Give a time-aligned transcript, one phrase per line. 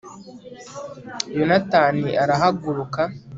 [1.37, 3.01] yonatani arahaguruka